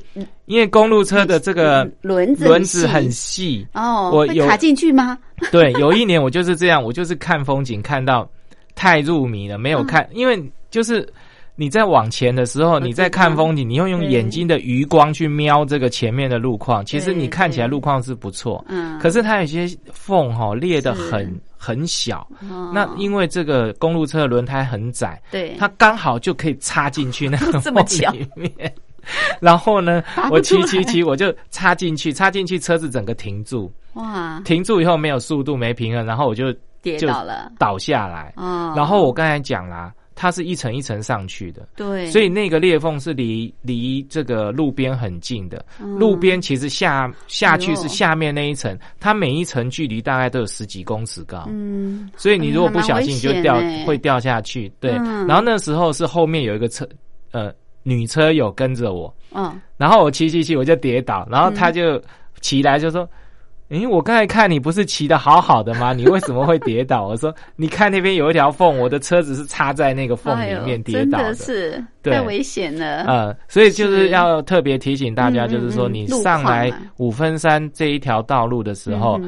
[0.46, 3.66] 因为公路车的这个轮子轮子很细。
[3.74, 5.18] 哦，我有卡进去吗？
[5.52, 8.26] 对，有一年我就是这样，我就是看风景看到
[8.74, 10.42] 太入迷了，没有看，因为。
[10.70, 11.06] 就是
[11.56, 16.84] 你在往前的时候，你在看风景，你要用眼睛的余光去瞄这个前面的路况。
[16.84, 22.26] 其实你看起来路况是不错，嗯，可是它有些缝哈裂的很很小。
[22.72, 27.74] 那因为这个公路车的轮胎很窄，对，它刚好就可以插进去那个 缝
[28.12, 28.50] 里面。
[29.40, 33.70] 然后呢，我骑骑骑，我就插进去，插进去，车子整个停住。
[33.94, 34.40] 哇！
[34.44, 38.32] 停住以后没有速度，没平衡，然后我就跌倒了，倒下来。
[38.36, 38.72] 哦。
[38.76, 39.92] 然后我刚才讲啦。
[40.20, 45.64] 它是一层一层上去的，对，所以那个裂缝是离离这个路边很近的。
[45.96, 51.46] 路边其实下下去是下面那一层，它每一层距离大概都有十几公尺高。
[51.48, 54.70] 嗯，所以你如果不小心你就掉会掉下去。
[54.78, 54.90] 对，
[55.26, 56.86] 然后那时候是后面有一个车，
[57.30, 57.50] 呃，
[57.82, 61.98] 女车友跟着我，嗯，然后我骑骑骑我就跌倒，然后他就
[62.42, 63.08] 起来就说。
[63.70, 65.92] 诶，我刚才看你不是骑的好好的吗？
[65.94, 67.06] 你为什么会跌倒？
[67.06, 73.04] 我说，你看那边有一条缝，我的车子是插在那个缝里面跌倒的， 是太危险了。
[73.08, 79.20] 嗯，所以就是要特别提醒大家，就是说你上来五分山这一条道路的时候，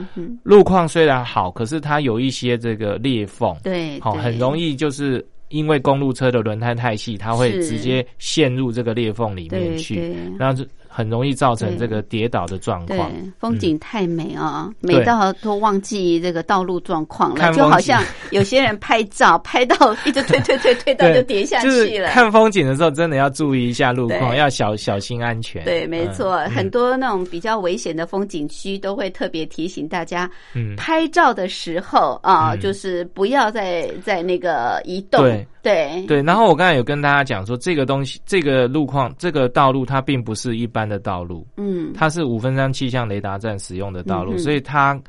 [0.42, 10.68] 路况虽然好，可是它有一些这个裂缝，对，好，很容易就是因为公路车的轮胎太细，它会直接陷入这个裂缝里面去，然后就。
[10.92, 13.10] 很容易造成这个跌倒的状况。
[13.38, 22.08] 风景太美啊，美到都忘记这个道路状况了，就好像有些人拍照拍到一直推推推推到 就跌下去了。
[22.08, 25.64] 看风景的时候，真的要注意一下路况，要小小心安全。
[25.64, 30.30] 对，没错，很多那种比较危险的风景区都会特别提醒大家，
[30.76, 35.22] 拍照的时候啊，就是不要再在那个移动。
[35.22, 36.22] 对对对。
[36.22, 40.82] 然后我刚才有跟大家讲说，这个东西，这个路况，这个道路，它并不是一般。
[40.82, 45.00] 的道路，嗯，它是五分山气象雷达站使用的道路，所以它，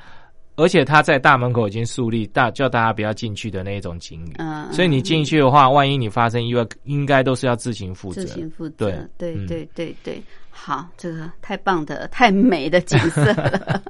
[0.55, 8.75] 而且它在大门口已经树立大叫大家不要进去的那一种警语，嗯，所以你进去的话，万一你发生意外，应该都是要自行负责，自行负责，
[9.17, 13.81] 对，对，对，对，对，好，这个太棒的、太美的景色了，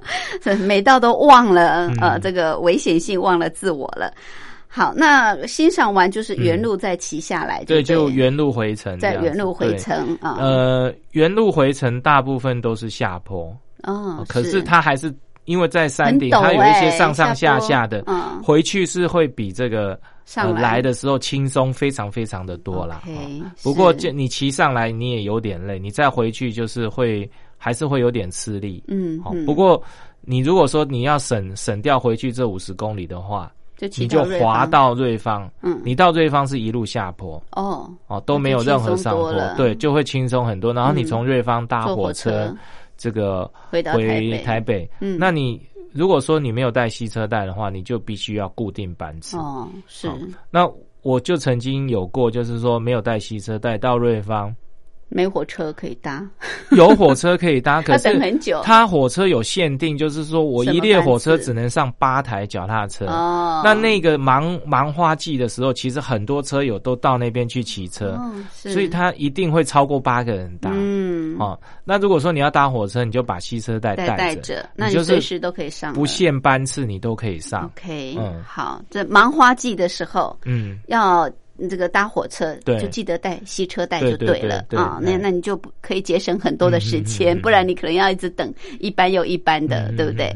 [0.66, 4.12] 美到都忘了，呃，这个危险性，忘了自我了。
[4.76, 10.38] 好，那欣赏完就是原路再骑下来，对，就原路回程，在原路回程啊。
[10.40, 15.14] 呃，原路回程大部分都是下坡，哦，可是它还是
[15.46, 18.04] 因为在山顶，它有一些上上下下的，
[18.44, 23.04] 回去是会比这个上来的时候轻松非常非常的多啦。
[23.62, 28.84] 不过就你骑上来你也有点累，你再回去就是会还是会有点吃力。
[28.88, 29.80] 嗯，好，不过
[30.22, 33.52] 你如果说你要省省掉回去这五十公里的话。
[33.98, 40.74] 你就滑到瑞芳，嗯，你到瑞芳是一路下坡，哦哦都没有任何上坡，对，就会轻松很多。
[40.74, 42.54] 然后你从瑞芳搭火车，
[42.98, 45.62] 这个回回台北，嗯，那你
[45.92, 50.10] 如果说你没有带吸车带的话，你就必须要固定班次，哦，是。
[50.50, 50.70] 那
[51.02, 54.56] 我就曾经有过，就是说没有带吸车带到瑞芳。
[55.14, 56.28] 没火车可以搭，
[56.72, 58.62] 有火车可以搭， 可是等很久。
[58.64, 63.06] 它火车有限定，就是说我一列火车只能上八台脚踏车。
[63.06, 68.20] 哦，那那个忙忙花季的时候，其实很多车友都到那边去骑车，
[68.54, 70.72] 所以它一定会超过八个人搭。
[70.74, 77.72] 嗯，哦，那如果说你要搭火车，你就把汽车带带着，那你随时都可以上，不限班次，你都可以上。
[77.76, 81.30] OK，嗯，好，这忙花季的时候，嗯，要。
[81.68, 84.66] 这个搭火车就记得带吸车带就对了。
[84.72, 90.34] 啊，那那你就可以节省很多的时间，不然你可能要一直等一班又一班的，对不对？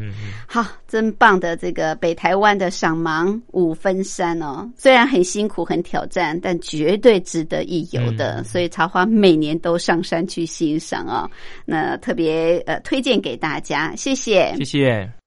[0.47, 8.43] 好，真棒的这个北台湾的赏芒五分山哦，虽然很辛苦很挑战，但绝对值得一游的。
[8.43, 11.29] 所以茶花每年都上山去欣赏哦，
[11.65, 15.26] 那特别呃推荐给大家，谢谢，谢谢。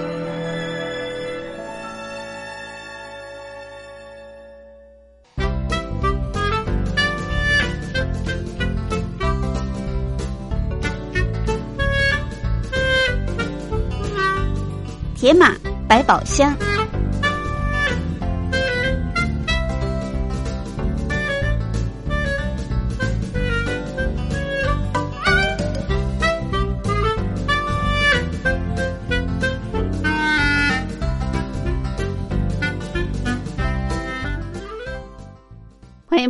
[15.31, 15.55] 铁马
[15.87, 16.70] 百宝箱。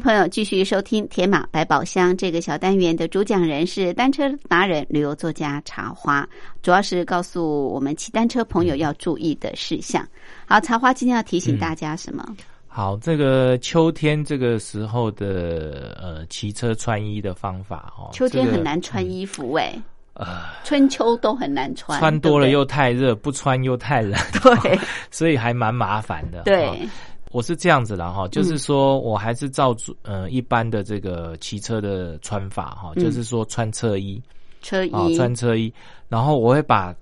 [0.01, 6.27] 朋友继续收听《铁马百宝箱》这个小单元的主讲人是单车达人、旅游作家茶花，
[6.63, 10.05] 主要是告诉我们骑单车朋友要注意的事项。
[10.47, 12.25] 好，茶花今天要提醒大家什么？
[12.67, 19.71] 好，这个秋天这个时候的呃骑车穿衣的方法哦，秋天很难穿衣服哎，
[20.13, 24.19] 呃，春秋都很难穿，穿多了又太热，不穿又太冷，
[24.63, 24.79] 对，
[25.11, 26.89] 所以还蛮麻烦的，对。
[27.31, 34.21] 我是这样子的哈，就是说我还是照呃一般的这个骑车的穿法哈，就是说穿车衣，
[34.61, 35.73] 车衣穿车衣，
[36.09, 36.93] 然后我会把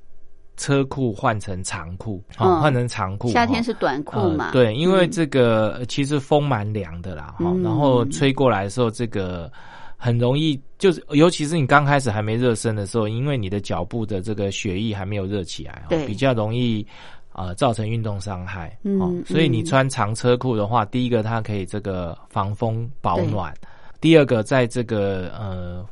[0.56, 3.30] 车裤换成长裤，啊，换成长裤。
[3.30, 4.52] 夏天是短裤嘛？
[4.52, 9.52] 对，因为这个其实风蛮凉的啦，哈，然后吹过来的时候，这个
[9.98, 16.86] 很容易就是，尤其是你刚开始还没热身的时候，因为你的脚部的这个血液还没有热起来，对，比较容易。
[17.32, 18.78] 啊，造成运动伤害。
[18.84, 23.54] 嗯，所以你穿长车裤的话，第一个它可以这个防风保暖；
[24.02, 25.86] 第二个，在这个呃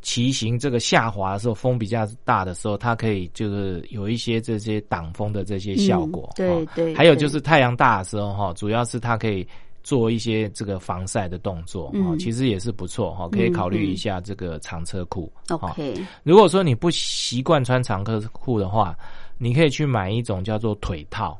[0.00, 6.30] 骑行这个下滑的时候，风比较大的时候，它可以就是有一些这些挡风的这些效果。
[6.36, 6.94] 对对。
[6.94, 9.46] 还有就是太阳大的时候哈，主要是它可以
[9.82, 15.30] 做一些这个防晒的动作啊，其实也是不错哈，可以考虑一下这个长车裤。
[15.50, 15.94] OK。
[16.22, 18.96] 如果说你不习惯穿长车裤的话，
[19.38, 21.38] 你可以去买一种叫做腿套，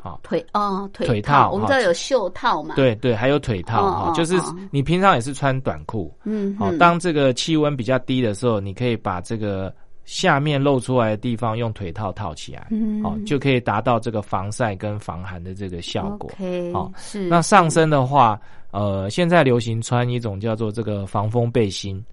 [0.00, 0.20] 好。
[0.22, 2.74] 腿哦腿套，我们这有袖套嘛？
[2.74, 4.34] 对对，还有腿套哈，就是
[4.70, 9.74] 你平常也是穿短裤，嗯，好，当这个气温比较低的时候，你可以把这个
[10.04, 16.30] 下面露出来的地方用腿套套起来，嗯，好，就可以达到这个防晒跟防寒的这个效果。
[16.72, 22.04] 好，是那上身的话，呃，现在流行穿一种叫做这个防风背心。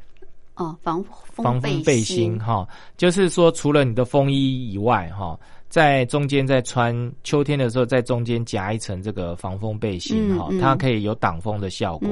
[0.55, 1.03] 哦，防
[1.33, 5.37] 防风背心哈，就是说除了你的风衣以外哈，
[5.69, 12.09] 在中间再穿秋天的时候，在中间夹一层这个防风背心哈，它可以有挡风的效果。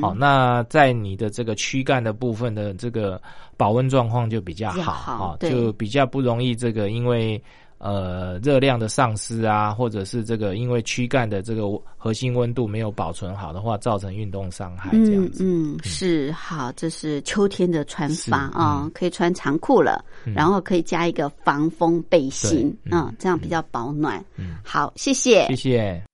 [0.00, 3.20] 好，那在你的这个躯干的部分的这个
[3.56, 7.42] 保温状况就比较好哈，就比较不容易这个因为。
[7.82, 11.64] 呃，热量的丧失啊，或者是这个因为躯干的这个
[11.98, 15.42] 核心温度没有保存好的话，造成运动伤害这样子。
[15.44, 24.24] 嗯，是好，这是秋天的穿法啊，可以穿长裤了，然后可以加一个防风背心嗯，这样比较保暖。
[24.36, 26.11] 嗯，好，谢谢，谢谢。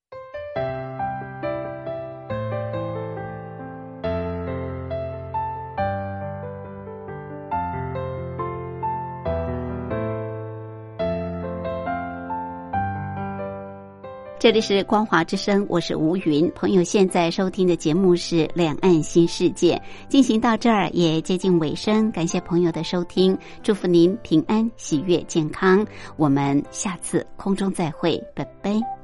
[14.49, 16.51] 这里是光华之声，我是吴云。
[16.55, 19.74] 朋友现在收听的节目是《两岸新世界》，
[20.09, 25.86] 进行到这儿也接近尾声，感谢朋友的收听，祝福您平安、喜悦、健康。
[26.16, 28.97] 我们下次空中再会，拜拜。